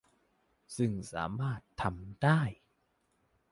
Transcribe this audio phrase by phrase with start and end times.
[0.75, 2.41] ซึ่งสามารถทำได้